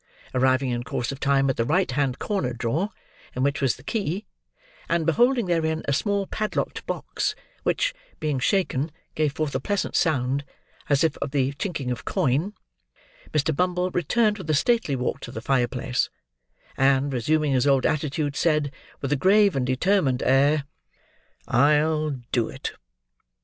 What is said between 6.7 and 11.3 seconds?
box, which, being shaken, gave forth a pleasant sound, as of